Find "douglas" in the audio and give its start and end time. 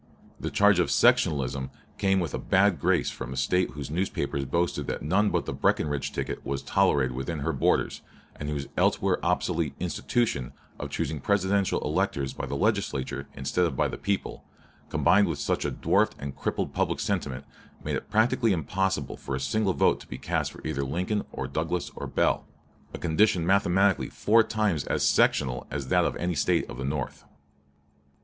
21.47-21.91